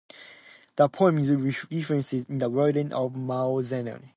[0.77, 4.01] The poem is referenced in the writings of Mao Zedong.